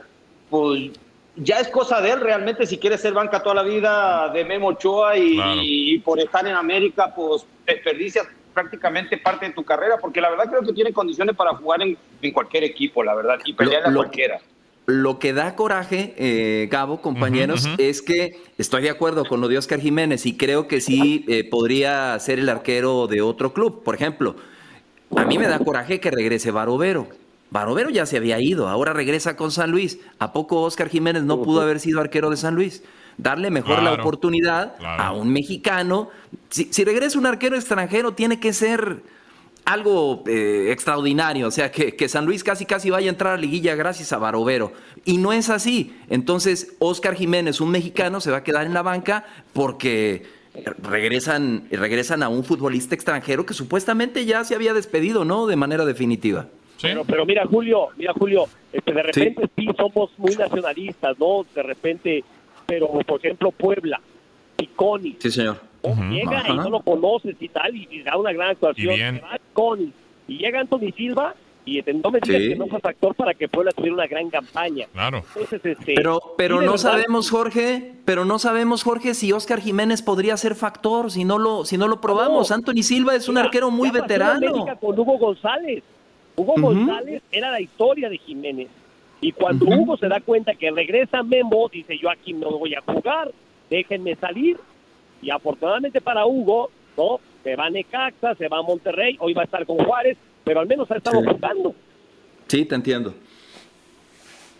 pues 0.48 0.92
ya 1.38 1.60
es 1.60 1.68
cosa 1.68 2.00
de 2.00 2.10
él 2.12 2.20
realmente 2.20 2.66
si 2.66 2.78
quieres 2.78 3.00
ser 3.00 3.12
banca 3.12 3.42
toda 3.42 3.54
la 3.56 3.62
vida 3.62 4.28
de 4.32 4.44
Memo 4.44 4.68
Ochoa 4.68 5.16
y, 5.16 5.34
Claro. 5.36 5.60
y 5.62 5.98
por 6.00 6.18
estar 6.20 6.46
en 6.46 6.54
América, 6.54 7.12
pues 7.14 7.44
desperdicias 7.66 8.26
prácticamente 8.54 9.16
parte 9.18 9.46
de 9.46 9.52
tu 9.52 9.62
carrera, 9.64 9.96
porque 10.00 10.20
la 10.20 10.30
verdad 10.30 10.46
creo 10.48 10.62
que 10.62 10.72
tiene 10.72 10.92
condiciones 10.92 11.36
para 11.36 11.54
jugar 11.54 11.80
en, 11.82 11.96
en 12.22 12.32
cualquier 12.32 12.64
equipo, 12.64 13.04
la 13.04 13.14
verdad, 13.14 13.38
y 13.44 13.52
pelearle 13.52 13.88
a 13.88 13.90
lo- 13.90 14.00
cualquiera. 14.00 14.40
Lo 14.86 15.18
que 15.18 15.34
da 15.34 15.54
coraje, 15.54 16.14
eh, 16.16 16.66
Gabo, 16.70 17.02
compañeros, 17.02 17.68
es 17.76 18.00
que 18.00 18.40
estoy 18.56 18.82
de 18.82 18.88
acuerdo 18.90 19.26
con 19.26 19.40
lo 19.42 19.46
de 19.46 19.58
Oscar 19.58 19.80
Jiménez 19.80 20.24
y 20.24 20.36
creo 20.38 20.66
que 20.66 20.80
sí 20.80 21.26
eh, 21.28 21.44
podría 21.44 22.18
ser 22.20 22.38
el 22.38 22.48
arquero 22.48 23.06
de 23.06 23.20
otro 23.20 23.52
club. 23.52 23.84
Por 23.84 23.94
ejemplo, 23.94 24.36
a 25.14 25.26
mí 25.26 25.36
me 25.38 25.46
da 25.46 25.58
coraje 25.58 26.00
que 26.00 26.10
regrese 26.10 26.50
Barovero. 26.52 27.06
Barovero 27.50 27.90
ya 27.90 28.06
se 28.06 28.16
había 28.16 28.40
ido, 28.40 28.68
ahora 28.68 28.92
regresa 28.92 29.36
con 29.36 29.50
San 29.50 29.70
Luis. 29.70 29.98
¿A 30.18 30.32
poco 30.32 30.62
Oscar 30.62 30.88
Jiménez 30.88 31.22
no 31.22 31.42
pudo 31.42 31.62
haber 31.62 31.80
sido 31.80 32.00
arquero 32.00 32.30
de 32.30 32.36
San 32.36 32.54
Luis? 32.54 32.82
Darle 33.16 33.50
mejor 33.50 33.82
la 33.82 33.94
oportunidad 33.94 34.76
claro. 34.76 35.02
a 35.02 35.12
un 35.12 35.32
mexicano. 35.32 36.10
Si, 36.50 36.68
si 36.70 36.84
regresa 36.84 37.18
un 37.18 37.26
arquero 37.26 37.56
extranjero, 37.56 38.12
tiene 38.12 38.38
que 38.38 38.52
ser 38.52 39.02
algo 39.64 40.24
eh, 40.26 40.68
extraordinario, 40.70 41.46
o 41.46 41.50
sea, 41.50 41.70
que, 41.70 41.94
que 41.94 42.08
San 42.08 42.24
Luis 42.24 42.42
casi 42.42 42.64
casi 42.64 42.88
vaya 42.88 43.08
a 43.08 43.10
entrar 43.10 43.34
a 43.34 43.36
liguilla 43.36 43.74
gracias 43.74 44.12
a 44.12 44.18
Barovero. 44.18 44.72
Y 45.04 45.18
no 45.18 45.32
es 45.32 45.50
así. 45.50 45.94
Entonces, 46.08 46.74
Oscar 46.78 47.14
Jiménez, 47.14 47.60
un 47.60 47.70
mexicano, 47.70 48.20
se 48.20 48.30
va 48.30 48.38
a 48.38 48.44
quedar 48.44 48.66
en 48.66 48.72
la 48.72 48.82
banca 48.82 49.26
porque 49.52 50.24
regresan, 50.82 51.68
regresan 51.70 52.22
a 52.22 52.28
un 52.28 52.44
futbolista 52.44 52.94
extranjero 52.94 53.44
que 53.44 53.54
supuestamente 53.54 54.24
ya 54.24 54.44
se 54.44 54.54
había 54.54 54.72
despedido, 54.72 55.24
¿no? 55.24 55.46
De 55.46 55.56
manera 55.56 55.84
definitiva. 55.84 56.46
Pero, 56.80 57.04
pero 57.04 57.26
mira, 57.26 57.44
Julio, 57.46 57.88
mira, 57.96 58.12
Julio, 58.12 58.44
este, 58.72 58.92
de 58.92 59.02
repente 59.02 59.48
sí. 59.56 59.68
somos 59.76 60.10
muy 60.18 60.34
nacionalistas, 60.36 61.18
¿no? 61.18 61.44
De 61.54 61.62
repente, 61.62 62.24
pero 62.66 62.88
por 62.88 63.18
ejemplo, 63.18 63.50
Puebla, 63.50 64.00
Piconi, 64.56 65.16
Sí, 65.18 65.30
señor. 65.30 65.60
llega 66.10 66.44
y 66.48 66.56
no 66.56 66.70
lo 66.70 66.80
conoces 66.80 67.36
y 67.40 67.48
tal, 67.48 67.74
y, 67.74 67.88
y 67.90 68.02
da 68.02 68.16
una 68.16 68.32
gran 68.32 68.50
actuación. 68.50 68.92
Y 68.94 68.96
bien. 68.96 69.20
Piconi, 69.48 69.92
y 70.28 70.38
llega 70.38 70.60
Anthony 70.60 70.92
Silva, 70.96 71.34
y 71.64 71.80
este, 71.80 71.92
no 71.92 72.10
me 72.10 72.20
digas 72.20 72.40
Sí. 72.42 72.48
que 72.48 72.56
no 72.56 72.66
fue 72.66 72.80
factor 72.80 73.14
para 73.14 73.34
que 73.34 73.46
Puebla 73.48 73.72
tuviera 73.72 73.94
una 73.94 74.06
gran 74.06 74.30
campaña. 74.30 74.86
Claro. 74.92 75.18
Entonces, 75.34 75.60
este, 75.64 75.94
Pero, 75.96 76.20
pero 76.38 76.56
no 76.56 76.60
verdad, 76.72 76.76
sabemos, 76.78 77.30
Jorge, 77.30 77.94
pero 78.06 78.24
no 78.24 78.38
sabemos, 78.38 78.82
Jorge, 78.84 79.12
si 79.14 79.32
Oscar 79.32 79.60
Jiménez 79.60 80.00
podría 80.00 80.36
ser 80.38 80.54
factor, 80.54 81.10
si 81.10 81.24
no 81.24 81.38
lo, 81.38 81.64
si 81.66 81.76
no 81.76 81.86
lo 81.88 82.00
probamos. 82.00 82.48
No. 82.50 82.56
Anthony 82.56 82.82
Silva 82.82 83.14
es 83.16 83.28
un 83.28 83.34
Mira, 83.34 83.44
arquero 83.46 83.70
muy 83.70 83.90
veterano. 83.90 84.46
América 84.48 84.76
con 84.76 84.98
Hugo 84.98 85.18
González. 85.18 85.82
Hugo. 86.42 86.54
González 86.74 87.22
era 87.32 87.50
la 87.50 87.60
historia 87.60 88.08
de 88.08 88.18
Jiménez. 88.18 88.68
Y 89.20 89.32
cuando. 89.32 89.66
Hugo 89.66 89.96
se 89.96 90.08
da 90.08 90.20
cuenta 90.20 90.54
que 90.54 90.70
regresa 90.70 91.22
Memo, 91.22 91.68
dice 91.68 91.98
yo 91.98 92.10
aquí 92.10 92.32
no 92.32 92.50
voy 92.58 92.74
a 92.74 92.80
jugar, 92.82 93.32
déjenme 93.68 94.14
salir. 94.16 94.56
Y 95.20 95.30
afortunadamente 95.30 96.00
para 96.00 96.24
Hugo, 96.26 96.70
¿no? 96.96 97.18
Se 97.42 97.56
va 97.56 97.66
a 97.66 97.70
Necaxa, 97.70 98.34
se 98.36 98.48
va 98.48 98.58
a 98.58 98.62
Monterrey, 98.62 99.16
hoy 99.20 99.34
va 99.34 99.42
a 99.42 99.44
estar 99.46 99.66
con 99.66 99.78
Juárez, 99.78 100.16
pero 100.44 100.60
al 100.60 100.66
menos 100.66 100.88
ha 100.90 100.96
estado 100.96 101.20
Sí. 101.20 101.26
jugando. 101.28 101.74
Sí, 102.46 102.64
te 102.64 102.74
entiendo. 102.76 103.14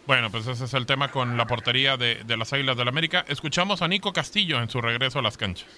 Bueno, 0.06 0.30
pues 0.30 0.46
ese 0.46 0.64
es 0.64 0.74
el 0.74 0.86
tema 0.86 1.10
con 1.10 1.36
la 1.36 1.46
portería 1.46 1.96
de, 1.96 2.16
de 2.24 2.36
las 2.36 2.52
Águilas 2.52 2.76
del 2.76 2.88
América. 2.88 3.24
Escuchamos 3.28 3.82
a 3.82 3.88
Nico 3.88 4.12
Castillo 4.12 4.58
en 4.60 4.70
su 4.70 4.80
regreso 4.80 5.18
a 5.18 5.22
las 5.22 5.36
canchas. 5.36 5.68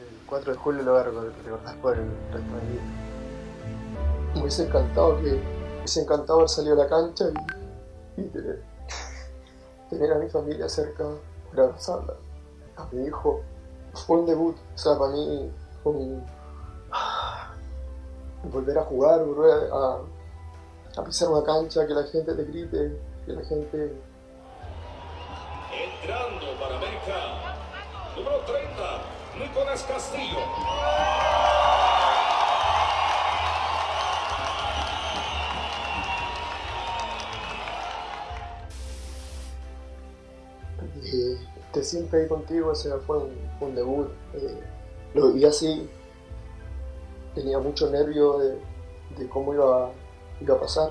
El 0.00 0.26
4 0.26 0.52
de 0.52 0.58
julio 0.58 0.82
lo 0.82 0.92
voy 0.92 1.00
a 1.00 1.04
recordar 1.04 1.32
recordar 1.44 1.76
por 1.76 1.94
el 1.96 2.04
resto 2.32 2.38
de 2.56 2.62
mi 2.64 2.72
vida. 2.72 2.82
Me 4.38 4.44
hubiese 4.44 4.66
encantado 4.68 5.16
que 5.16 5.32
me 5.32 6.02
encantado 6.02 6.38
haber 6.38 6.48
salido 6.48 6.74
a 6.74 6.84
la 6.84 6.88
cancha 6.88 7.24
y, 8.16 8.22
tener, 9.90 10.12
a 10.12 10.18
mi 10.18 10.28
familia 10.28 10.68
cerca 10.68 11.04
para 11.50 11.64
abrazarla, 11.64 12.14
a 12.76 12.86
mi 12.92 13.08
hijo. 13.08 13.42
Fue 14.06 14.18
un 14.18 14.26
debut, 14.26 14.54
o 14.54 14.78
sea, 14.78 14.96
para 14.96 15.10
mí 15.10 15.50
fue 15.82 15.92
un, 15.92 16.24
volver 18.44 18.78
a 18.78 18.84
jugar, 18.84 19.24
volver 19.24 19.70
a, 19.72 21.00
a 21.00 21.04
pisar 21.04 21.30
una 21.30 21.42
cancha, 21.42 21.84
que 21.84 21.94
la 21.94 22.04
gente 22.04 22.32
te 22.32 22.44
grite, 22.44 22.96
que 23.26 23.32
la 23.32 23.42
gente 23.42 23.92
Entrando 25.72 26.46
para 26.60 26.76
América, 26.76 27.58
número 28.16 28.38
30, 28.46 29.02
Nicolás 29.36 29.82
Castillo. 29.82 30.38
Esté 41.78 41.96
siempre 41.96 42.22
ahí 42.22 42.28
contigo, 42.28 42.70
o 42.70 42.74
sea, 42.74 42.96
fue 42.98 43.18
un, 43.60 43.74
debut. 43.74 44.08
eh, 44.34 44.60
lo 45.14 45.28
viví 45.28 45.44
así, 45.44 45.88
tenía 47.34 47.58
mucho 47.58 47.90
nervio 47.90 48.38
de, 48.38 49.28
cómo 49.28 49.54
iba, 49.54 49.90
iba 50.40 50.54
a 50.54 50.60
pasar. 50.60 50.90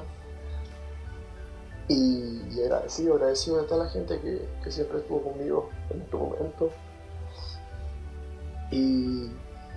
Y, 1.88 2.42
y 2.52 2.64
agradecido, 2.64 3.16
agradecido 3.16 3.62
de 3.62 3.68
toda 3.68 3.86
la 3.86 3.90
gente 3.90 4.20
que, 4.20 4.46
que 4.64 4.72
siempre 4.72 5.00
estuvo 5.00 5.22
conmigo 5.22 5.70
en 5.90 6.02
este 6.02 6.18
momento. 6.18 6.70
Y, 8.72 9.32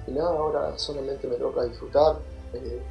y 0.06 0.10
nada, 0.12 0.30
ahora 0.30 0.78
solamente 0.78 1.28
me 1.28 1.36
toca 1.36 1.64
disfrutar. 1.64 2.16
eh, 2.54 2.82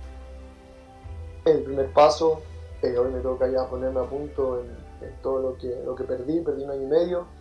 el 1.45 1.63
primer 1.63 1.91
paso, 1.93 2.41
eh, 2.81 2.97
hoy 2.97 3.11
me 3.11 3.19
toca 3.21 3.49
ya 3.49 3.65
ponerme 3.67 4.01
a 4.01 4.03
punto 4.03 4.61
en, 4.61 4.67
en 5.05 5.21
todo 5.21 5.39
lo 5.39 5.57
que, 5.57 5.81
lo 5.83 5.95
que 5.95 6.03
perdí, 6.03 6.41
perdí 6.41 6.63
un 6.63 6.71
año 6.71 6.83
y 6.83 6.85
medio, 6.85 7.38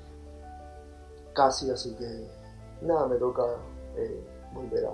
casi, 1.38 1.70
así 1.70 1.94
que 1.94 2.26
nada, 2.82 3.06
me 3.06 3.14
toca 3.14 3.44
eh, 3.96 4.24
volver 4.52 4.88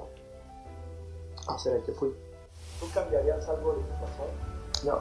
a, 1.49 1.59
ser 1.59 1.77
el 1.77 1.83
que 1.85 1.93
fui. 1.93 2.15
¿Tú 2.79 2.87
cambiarías 2.93 3.49
algo 3.49 3.73
de 3.73 3.81
lo 3.81 3.87
que 3.87 3.95
pasó? 3.95 4.85
No. 4.85 4.99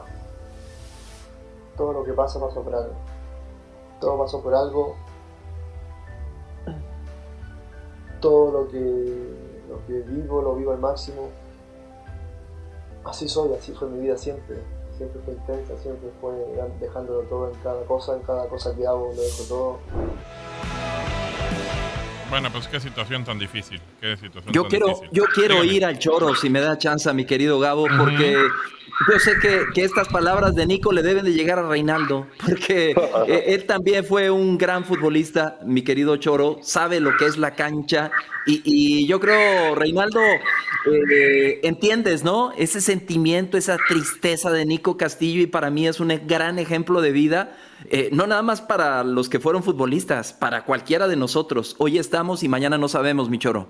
Todo 1.76 1.92
lo 1.92 2.04
que 2.04 2.14
pasa 2.14 2.40
pasó 2.40 2.62
por 2.62 2.74
algo. 2.74 2.94
Todo 4.00 4.18
pasó 4.18 4.42
por 4.42 4.54
algo. 4.54 4.96
Todo 8.22 8.62
lo 8.62 8.68
que, 8.68 9.60
lo 9.68 9.86
que 9.86 10.00
vivo, 10.00 10.40
lo 10.40 10.54
vivo 10.54 10.72
al 10.72 10.78
máximo. 10.78 11.28
Así 13.04 13.28
soy, 13.28 13.52
así 13.52 13.74
fue 13.74 13.88
mi 13.88 14.00
vida 14.00 14.16
siempre. 14.16 14.62
Siempre 14.96 15.20
fue 15.22 15.34
intensa, 15.34 15.76
siempre 15.76 16.10
fue 16.22 16.32
dejándolo 16.80 17.20
todo 17.28 17.50
en 17.50 17.58
cada 17.60 17.84
cosa, 17.84 18.14
en 18.14 18.22
cada 18.22 18.48
cosa 18.48 18.74
que 18.74 18.86
hago, 18.86 19.08
lo 19.14 19.20
dejo 19.20 19.42
todo. 19.46 19.78
Bueno, 22.34 22.50
pues 22.50 22.66
qué 22.66 22.80
situación 22.80 23.24
tan 23.24 23.38
difícil. 23.38 23.80
Qué 24.00 24.16
situación 24.16 24.52
Yo 24.52 24.62
tan 24.62 24.70
quiero, 24.70 24.86
difícil. 24.88 25.08
yo 25.12 25.24
quiero 25.32 25.54
Dígame. 25.62 25.72
ir 25.72 25.84
al 25.84 25.98
choro, 26.00 26.34
si 26.34 26.50
me 26.50 26.58
da 26.60 26.76
chance, 26.76 27.12
mi 27.14 27.24
querido 27.24 27.60
Gabo, 27.60 27.86
porque 27.96 28.36
yo 29.08 29.18
sé 29.20 29.38
que, 29.40 29.66
que 29.72 29.84
estas 29.84 30.08
palabras 30.08 30.56
de 30.56 30.66
Nico 30.66 30.90
le 30.90 31.04
deben 31.04 31.24
de 31.24 31.32
llegar 31.32 31.60
a 31.60 31.68
Reinaldo, 31.68 32.26
porque 32.44 32.90
eh, 33.28 33.44
él 33.46 33.66
también 33.66 34.04
fue 34.04 34.32
un 34.32 34.58
gran 34.58 34.84
futbolista, 34.84 35.60
mi 35.64 35.82
querido 35.82 36.16
Choro, 36.16 36.58
sabe 36.60 36.98
lo 36.98 37.16
que 37.16 37.26
es 37.26 37.36
la 37.36 37.52
cancha, 37.54 38.10
y, 38.46 38.62
y 38.64 39.06
yo 39.06 39.20
creo, 39.20 39.76
Reinaldo, 39.76 40.18
eh, 40.90 41.60
entiendes, 41.62 42.24
¿no? 42.24 42.50
Ese 42.58 42.80
sentimiento, 42.80 43.56
esa 43.56 43.76
tristeza 43.86 44.50
de 44.50 44.66
Nico 44.66 44.96
Castillo, 44.96 45.40
y 45.40 45.46
para 45.46 45.70
mí 45.70 45.86
es 45.86 46.00
un 46.00 46.08
gran 46.26 46.58
ejemplo 46.58 47.00
de 47.00 47.12
vida. 47.12 47.56
Eh, 47.90 48.08
no 48.12 48.26
nada 48.26 48.42
más 48.42 48.60
para 48.62 49.04
los 49.04 49.28
que 49.28 49.40
fueron 49.40 49.62
futbolistas, 49.62 50.32
para 50.32 50.64
cualquiera 50.64 51.08
de 51.08 51.16
nosotros. 51.16 51.76
Hoy 51.78 51.98
estamos 51.98 52.42
y 52.42 52.48
mañana 52.48 52.78
no 52.78 52.88
sabemos, 52.88 53.28
mi 53.30 53.38
choro. 53.38 53.68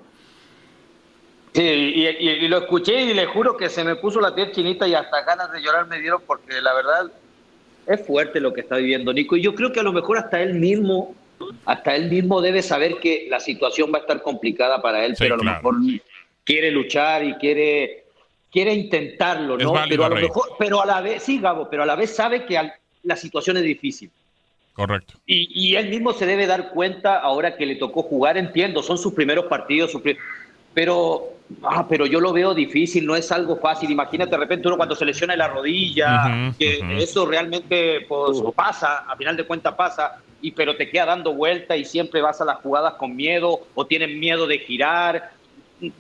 Sí, 1.53 1.63
y, 1.63 2.07
y- 2.09 2.31
y 2.45 2.49
lo 2.49 2.59
escuché 2.59 3.03
y 3.03 3.15
le 3.15 3.27
juro 3.27 3.57
que 3.57 3.69
se 3.69 3.85
me 3.85 3.95
puso 3.97 4.21
la 4.21 4.35
piel 4.35 4.51
chinita 4.53 4.89
y 4.89 4.95
hasta 4.95 5.23
ganas 5.23 5.53
de 5.53 5.63
llorar 5.63 5.87
me 5.87 6.01
dieron 6.01 6.21
porque 6.27 6.61
la 6.61 6.75
verdad 6.75 7.13
es 7.87 8.05
fuerte 8.05 8.41
lo 8.41 8.53
que 8.53 8.63
está 8.63 8.77
viviendo 8.77 9.13
Nico. 9.13 9.37
Y 9.37 9.43
yo 9.43 9.55
creo 9.55 9.73
que 9.73 9.81
a 9.81 9.85
lo 9.85 9.93
mejor 9.93 10.19
hasta 10.19 10.43
él 10.43 10.55
mismo, 10.55 11.15
hasta 11.65 11.95
él 11.95 12.11
mismo 12.11 12.41
debe 12.41 12.61
saber 12.63 12.99
que 12.99 13.29
la 13.31 13.39
situación 13.39 13.93
va 13.93 13.99
a 13.99 14.01
estar 14.01 14.21
complicada 14.23 14.83
para 14.83 15.05
él, 15.05 15.15
Sí, 15.17 15.23
pero 15.25 15.35
a 15.35 15.37
lo 15.37 15.43
claro. 15.45 15.59
mejor 15.59 15.77
quiere 16.43 16.73
luchar 16.73 17.23
y 17.25 17.35
quiere, 17.35 18.05
quiere 18.51 18.75
intentarlo, 18.75 19.57
¿no? 19.57 19.73
válido, 19.73 19.89
pero 19.89 20.05
a 20.07 20.09
lo 20.09 20.17
mejor, 20.17 20.49
pero 20.59 20.83
a 20.83 20.87
la 20.87 21.01
vez, 21.03 21.23
sí, 21.23 21.39
Gabo, 21.39 21.69
pero 21.71 21.85
a 21.85 21.87
la 21.87 21.95
vez 21.95 22.15
sabe 22.17 22.47
que 22.47 22.59
al- 22.59 22.75
la 23.05 23.17
situación 23.17 23.57
es 23.59 23.63
difícil. 23.63 24.11
Correcto. 24.75 25.15
Y, 25.25 25.49
y 25.69 25.77
él 25.77 25.89
mismo 25.89 26.13
se 26.13 26.27
debe 26.27 26.47
dar 26.47 26.71
cuenta 26.71 27.21
ahora 27.21 27.57
que 27.57 27.65
le 27.65 27.77
tocó 27.77 28.03
jugar, 28.03 28.37
entiendo, 28.37 28.83
son 28.83 28.99
sus 28.99 29.15
primeros 29.15 29.45
partidos, 29.47 29.93
sus 29.93 30.03
pero, 30.75 31.37
ah, 31.63 31.87
pero 31.89 32.05
yo 32.05 32.21
lo 32.21 32.33
veo 32.33 32.53
difícil, 32.53 33.07
no 33.07 33.15
es 33.15 33.31
algo 33.31 33.57
fácil. 33.57 33.91
Imagínate 33.91 34.33
de 34.33 34.37
repente 34.37 34.67
uno 34.67 34.77
cuando 34.77 34.97
se 34.97 35.05
lesiona 35.05 35.37
la 35.37 35.49
rodilla, 35.49 36.53
que 36.59 36.81
eso 36.99 37.25
realmente 37.25 38.05
pues, 38.09 38.43
pasa, 38.55 39.05
a 39.09 39.17
final 39.17 39.37
de 39.37 39.45
cuentas 39.45 39.75
pasa, 39.75 40.21
y 40.43 40.51
pero 40.51 40.77
te 40.77 40.91
queda 40.91 41.07
dando 41.07 41.33
vuelta 41.33 41.77
y 41.77 41.85
siempre 41.85 42.21
vas 42.21 42.41
a 42.41 42.45
las 42.45 42.57
jugadas 42.57 42.95
con 42.95 43.15
miedo 43.15 43.61
o 43.75 43.87
tienen 43.87 44.19
miedo 44.19 44.47
de 44.47 44.59
girar. 44.59 45.31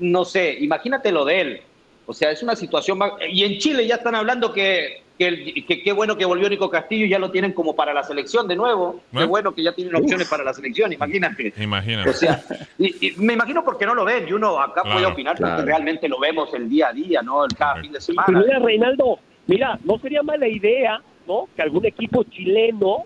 No 0.00 0.24
sé, 0.24 0.58
imagínate 0.60 1.12
lo 1.12 1.24
de 1.24 1.40
él. 1.40 1.60
O 2.06 2.12
sea, 2.12 2.30
es 2.32 2.42
una 2.42 2.56
situación. 2.56 2.98
Y 3.30 3.44
en 3.44 3.58
Chile 3.58 3.86
ya 3.86 3.94
están 3.94 4.14
hablando 4.14 4.52
que 4.52 5.03
que 5.18 5.26
el- 5.28 5.64
que 5.66 5.82
qué 5.82 5.92
bueno 5.92 6.16
que 6.16 6.24
volvió 6.24 6.48
Nico 6.48 6.68
Castillo 6.68 7.06
y 7.06 7.08
ya 7.08 7.18
lo 7.20 7.30
tienen 7.30 7.52
como 7.52 7.76
para 7.76 7.92
la 7.94 8.02
selección 8.02 8.48
de 8.48 8.56
nuevo. 8.56 8.94
Qué 8.94 9.00
Bueno. 9.12 9.28
bueno 9.28 9.54
que 9.54 9.62
ya 9.62 9.72
tienen 9.72 9.94
opciones 9.94 10.28
para 10.28 10.42
la 10.42 10.52
selección, 10.52 10.92
imagínate. 10.92 11.52
Imagínate. 11.56 12.08
O 12.10 12.12
sea, 12.12 12.42
y, 12.78 13.08
y 13.08 13.12
me 13.18 13.34
imagino 13.34 13.64
porque 13.64 13.86
no 13.86 13.94
lo 13.94 14.04
ven 14.04 14.26
y 14.28 14.32
uno 14.32 14.60
acá 14.60 14.82
puede 14.82 14.96
Claro, 14.96 15.12
opinar 15.12 15.36
claro. 15.36 15.54
porque 15.56 15.66
realmente 15.70 16.08
lo 16.08 16.18
vemos 16.18 16.52
el 16.54 16.68
día 16.68 16.88
a 16.88 16.92
día, 16.92 17.22
¿no? 17.22 17.44
El 17.44 17.54
cada 17.54 17.76
fin 17.80 17.92
de 17.92 18.00
semana. 18.00 18.40
mira, 18.40 18.58
Reinaldo, 18.58 19.18
mira, 19.46 19.78
no 19.84 19.98
sería 19.98 20.22
mala 20.24 20.48
idea, 20.48 21.00
¿no? 21.28 21.48
Que 21.54 21.62
algún 21.62 21.86
equipo 21.86 22.24
chileno 22.24 23.04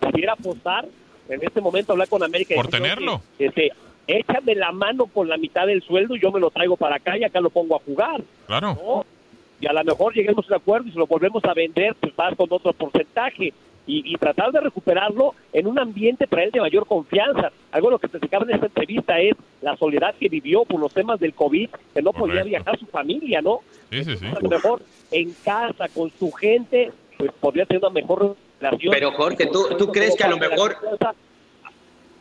pudiera 0.00 0.32
apostar 0.32 0.86
en 1.28 1.42
este 1.42 1.60
momento 1.60 1.92
hablar 1.92 2.08
con 2.08 2.22
América. 2.22 2.54
y 2.54 2.56
Por 2.56 2.68
tenerlo. 2.68 3.14
"Oye, 3.38 3.46
Este, 3.48 3.72
échame 4.06 4.54
la 4.54 4.72
mano 4.72 5.06
con 5.06 5.28
la 5.28 5.36
mitad 5.36 5.66
del 5.66 5.82
sueldo 5.82 6.16
y 6.16 6.20
yo 6.20 6.30
me 6.30 6.40
lo 6.40 6.50
traigo 6.50 6.76
para 6.76 6.96
acá 6.96 7.18
y 7.18 7.24
acá 7.24 7.40
lo 7.40 7.50
pongo 7.50 7.76
a 7.76 7.80
jugar, 7.80 8.22
Claro. 8.46 8.78
¿no? 8.82 9.06
Y 9.60 9.66
a 9.66 9.72
lo 9.72 9.84
mejor 9.84 10.14
lleguemos 10.14 10.44
a 10.44 10.48
un 10.48 10.60
acuerdo 10.60 10.88
y 10.88 10.92
si 10.92 10.98
lo 10.98 11.06
volvemos 11.06 11.44
a 11.44 11.54
vender, 11.54 11.94
pues 12.00 12.14
vas 12.16 12.34
con 12.36 12.46
otro 12.50 12.72
porcentaje. 12.72 13.52
Y, 13.88 14.02
y 14.12 14.16
tratar 14.16 14.50
de 14.50 14.58
recuperarlo 14.60 15.34
en 15.52 15.68
un 15.68 15.78
ambiente 15.78 16.26
para 16.26 16.42
él 16.42 16.50
de 16.50 16.60
mayor 16.60 16.86
confianza. 16.88 17.52
Algo 17.70 17.86
de 17.86 17.92
lo 17.92 17.98
que 18.00 18.08
platicaba 18.08 18.44
en 18.44 18.50
esta 18.54 18.66
entrevista 18.66 19.20
es 19.20 19.34
la 19.62 19.76
soledad 19.76 20.12
que 20.18 20.28
vivió 20.28 20.64
por 20.64 20.80
los 20.80 20.92
temas 20.92 21.20
del 21.20 21.34
COVID, 21.34 21.70
que 21.94 22.02
no 22.02 22.12
podía 22.12 22.42
viajar 22.42 22.76
su 22.80 22.86
familia, 22.86 23.40
¿no? 23.42 23.60
Sí, 23.92 24.02
sí, 24.02 24.16
sí. 24.16 24.26
a 24.26 24.40
lo 24.40 24.48
mejor 24.48 24.82
en 25.12 25.32
casa 25.44 25.86
con 25.94 26.10
su 26.18 26.32
gente 26.32 26.90
pues 27.16 27.30
podría 27.38 27.64
tener 27.64 27.80
una 27.84 27.90
mejor 27.92 28.34
relación 28.60 28.92
Pero, 28.92 29.12
Jorge, 29.12 29.46
¿tú- 29.46 29.68
tú 29.78 29.92
crees 29.92 30.16
que 30.16 30.24
a 30.24 30.28
lo 30.30 30.38
mejor- 30.38 30.76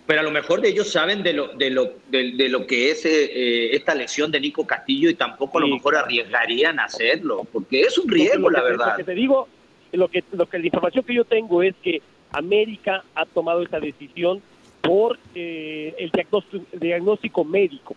Pero 0.05 0.19
a 0.19 0.23
lo 0.23 0.31
mejor 0.31 0.61
de 0.61 0.69
ellos 0.69 0.91
saben 0.91 1.23
de 1.23 1.33
lo, 1.33 1.47
de 1.49 1.71
lo, 1.71 1.93
de, 2.09 2.33
de 2.33 2.49
lo 2.49 2.67
que 2.67 2.91
es 2.91 3.05
eh, 3.05 3.25
eh, 3.25 3.75
esta 3.75 3.95
lesión 3.95 4.31
de 4.31 4.39
Nico 4.39 4.65
Castillo 4.65 5.09
y 5.09 5.15
tampoco 5.15 5.57
a 5.57 5.61
lo 5.61 5.67
mejor 5.67 5.95
arriesgarían 5.95 6.79
a 6.79 6.85
hacerlo, 6.85 7.45
porque 7.51 7.81
es 7.81 7.97
un 7.97 8.07
riesgo, 8.07 8.49
la 8.51 8.61
verdad. 8.61 8.91
Lo 8.91 8.97
que 8.97 9.03
te 9.03 9.15
digo, 9.15 9.47
lo 9.91 10.07
que, 10.07 10.23
lo 10.31 10.45
que 10.47 10.59
la 10.59 10.65
información 10.65 11.03
que 11.05 11.13
yo 11.15 11.25
tengo 11.25 11.63
es 11.63 11.73
que 11.81 12.01
América 12.31 13.03
ha 13.15 13.25
tomado 13.25 13.63
esa 13.63 13.79
decisión 13.79 14.41
por 14.81 15.17
eh, 15.33 15.95
el 15.97 16.11
diagnóstico, 16.11 16.65
diagnóstico 16.73 17.43
médico. 17.43 17.95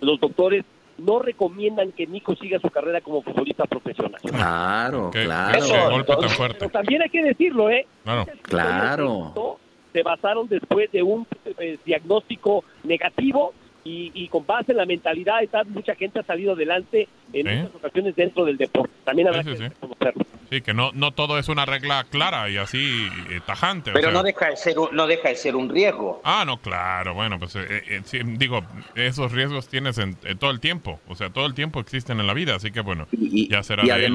Los 0.00 0.18
doctores 0.18 0.64
no 0.96 1.18
recomiendan 1.18 1.92
que 1.92 2.06
Nico 2.06 2.34
siga 2.36 2.58
su 2.58 2.70
carrera 2.70 3.02
como 3.02 3.20
futbolista 3.20 3.64
profesional. 3.64 4.20
Claro, 4.22 5.10
claro. 5.10 5.58
qué 5.60 5.90
golpe 5.90 6.16
tan 6.16 6.30
fuerte. 6.30 6.58
Pero 6.60 6.70
también 6.70 7.02
hay 7.02 7.10
que 7.10 7.22
decirlo, 7.22 7.68
¿eh? 7.68 7.86
Claro. 8.04 8.26
Claro. 8.42 9.58
Se 9.96 10.02
basaron 10.02 10.46
después 10.46 10.92
de 10.92 11.02
un 11.02 11.26
eh, 11.58 11.78
diagnóstico 11.86 12.64
negativo 12.84 13.54
y, 13.82 14.10
y 14.14 14.28
con 14.28 14.44
base 14.44 14.72
en 14.72 14.78
la 14.78 14.84
mentalidad 14.84 15.36
tal, 15.50 15.66
mucha 15.68 15.94
gente 15.94 16.18
ha 16.18 16.22
salido 16.24 16.52
adelante 16.52 17.08
en 17.32 17.46
Sí. 17.46 17.54
muchas 17.54 17.74
ocasiones 17.76 18.14
dentro 18.16 18.44
del 18.44 18.58
deporte. 18.58 18.92
También 19.04 19.28
habrá 19.28 19.42
Sí, 19.42 19.50
sí, 19.50 19.56
que 19.56 19.62
sí. 19.62 19.68
reconocerlo. 19.74 20.26
Sí, 20.50 20.60
que 20.60 20.74
no, 20.74 20.90
no 20.92 21.12
todo 21.12 21.38
es 21.38 21.48
una 21.48 21.64
regla 21.64 22.04
clara 22.10 22.50
y 22.50 22.56
así 22.58 23.06
eh, 23.30 23.40
tajante. 23.46 23.90
o 23.90 23.94
Pero 23.94 24.08
sea. 24.08 24.12
no 24.12 24.22
deja 24.22 24.50
de 24.50 24.56
ser 24.56 24.78
un, 24.78 24.88
no 24.92 25.06
deja 25.06 25.28
de 25.30 25.34
ser 25.36 25.56
un 25.56 25.68
riesgo. 25.70 26.20
Ah, 26.24 26.44
no, 26.46 26.58
claro, 26.60 27.14
bueno, 27.14 27.38
pues 27.38 27.56
eh, 27.56 27.64
eh, 27.88 28.00
sí, 28.04 28.18
digo, 28.22 28.60
esos 28.96 29.32
riesgos 29.32 29.68
tienes 29.68 29.96
en, 29.98 30.14
todo 30.38 30.50
el 30.50 30.60
tiempo, 30.60 31.00
o 31.08 31.14
sea, 31.14 31.30
todo 31.30 31.46
el 31.46 31.54
tiempo 31.54 31.80
existen 31.80 32.20
en 32.20 32.26
la 32.26 32.34
vida, 32.34 32.54
así 32.56 32.70
que 32.70 32.80
bueno, 32.80 33.06
Y, 33.12 33.48
ya 33.48 33.62
será 33.62 33.82
y 33.84 33.88
de 33.88 34.06
él. 34.06 34.12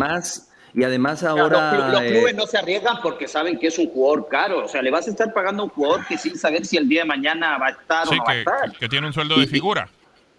Y 0.73 0.83
además 0.83 1.19
Claro, 1.19 1.49
los, 1.49 1.59
ahora 1.59 1.89
los 1.89 2.01
eh, 2.01 2.07
clubes 2.11 2.35
no 2.35 2.45
se 2.47 2.57
arriesgan 2.57 2.97
porque 3.01 3.27
saben 3.27 3.59
que 3.59 3.67
es 3.67 3.77
un 3.79 3.87
jugador 3.89 4.27
caro. 4.29 4.65
O 4.65 4.67
sea, 4.67 4.81
le 4.81 4.91
vas 4.91 5.07
a 5.07 5.11
estar 5.11 5.33
pagando 5.33 5.63
a 5.63 5.65
un 5.65 5.71
jugador 5.71 6.05
que 6.07 6.17
sin 6.17 6.37
saber 6.37 6.65
si 6.65 6.77
el 6.77 6.87
día 6.87 7.01
de 7.01 7.07
mañana 7.07 7.57
va 7.57 7.67
a 7.67 7.71
estar 7.71 8.07
Sí, 8.07 8.13
o 8.13 8.17
no 8.17 8.23
va 8.23 8.31
a 8.31 8.37
estar. 8.37 8.71
que 8.77 8.87
tiene 8.89 9.07
un 9.07 9.13
sueldo 9.13 9.35
de 9.37 9.43
Y- 9.43 9.47
figura. 9.47 9.89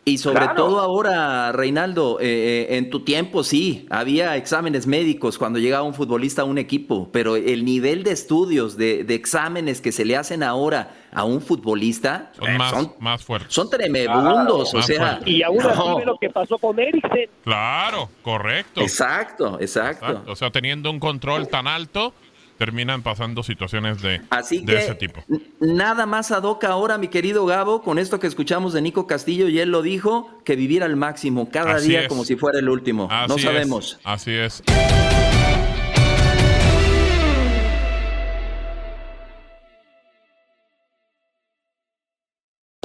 Y 0.04 0.18
sobre 0.18 0.40
Claro. 0.40 0.54
todo 0.56 0.80
ahora, 0.80 1.52
Reinaldo, 1.52 2.18
eh, 2.20 2.66
eh, 2.70 2.76
en 2.76 2.90
tu 2.90 3.04
tiempo 3.04 3.44
sí, 3.44 3.86
había 3.88 4.36
exámenes 4.36 4.88
médicos 4.88 5.38
cuando 5.38 5.60
llegaba 5.60 5.84
un 5.84 5.94
futbolista 5.94 6.42
a 6.42 6.44
un 6.44 6.58
equipo, 6.58 7.08
pero 7.12 7.36
el 7.36 7.64
nivel 7.64 8.02
de 8.02 8.10
estudios, 8.10 8.76
de, 8.76 9.04
de 9.04 9.14
exámenes 9.14 9.80
que 9.80 9.92
se 9.92 10.04
le 10.04 10.16
hacen 10.16 10.42
ahora 10.42 10.96
a 11.12 11.22
un 11.22 11.40
futbolista 11.40 12.32
Son 12.36 12.48
eh, 12.50 12.58
más, 12.58 12.70
son, 12.70 12.92
más 12.98 13.22
fuertes. 13.22 13.54
son 13.54 13.70
tremebundos, 13.70 14.70
Claro, 14.72 14.78
o 14.78 14.82
sea... 14.82 15.06
fuerte. 15.14 15.30
Y 15.30 15.42
aún 15.44 15.60
así 15.60 15.78
no. 15.78 15.96
ve 15.98 16.04
lo 16.06 16.18
que 16.18 16.30
pasó 16.30 16.58
con 16.58 16.80
Eriksen. 16.80 17.30
Claro, 17.44 18.08
correcto. 18.22 18.80
Exacto, 18.80 19.58
exacto. 19.60 20.06
Exacto. 20.08 20.32
O 20.32 20.34
sea, 20.34 20.50
teniendo 20.50 20.90
un 20.90 20.98
control 20.98 21.46
tan 21.46 21.68
alto, 21.68 22.12
terminan 22.62 23.02
pasando 23.02 23.42
situaciones 23.42 24.00
de, 24.02 24.20
Así 24.30 24.60
de 24.60 24.72
que 24.74 24.78
ese 24.78 24.94
tipo. 24.94 25.24
nada 25.58 26.06
más 26.06 26.30
ad 26.30 26.44
hoc 26.44 26.62
ahora, 26.62 26.96
mi 26.96 27.08
querido 27.08 27.44
Gabo, 27.44 27.82
con 27.82 27.98
esto 27.98 28.20
que 28.20 28.28
escuchamos 28.28 28.72
de 28.72 28.80
Nico 28.82 29.08
Castillo, 29.08 29.48
y 29.48 29.58
él 29.58 29.70
lo 29.72 29.82
dijo, 29.82 30.30
que 30.44 30.54
vivir 30.54 30.84
al 30.84 30.94
máximo 30.94 31.50
cada 31.50 31.74
Así 31.74 31.88
día 31.88 32.02
es. 32.02 32.08
como 32.08 32.24
si 32.24 32.36
fuera 32.36 32.60
el 32.60 32.68
último. 32.68 33.08
Así 33.10 33.28
no 33.30 33.34
es, 33.36 33.42
sabemos. 33.42 33.98
así 34.04 34.30
es. 34.30 34.62